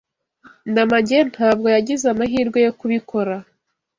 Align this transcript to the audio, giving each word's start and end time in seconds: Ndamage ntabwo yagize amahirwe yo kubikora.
Ndamage 0.71 1.17
ntabwo 1.31 1.67
yagize 1.75 2.05
amahirwe 2.13 2.59
yo 2.65 2.71
kubikora. 2.79 3.35